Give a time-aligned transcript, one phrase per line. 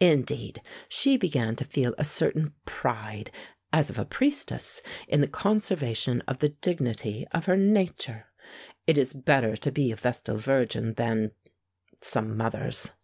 [0.00, 3.30] Indeed, she began to feel a certain pride,
[3.72, 8.26] as of a priestess, in the conservation of the dignity of her nature.
[8.88, 11.30] It is better to be a vestal virgin than
[12.02, 12.94] some mothers.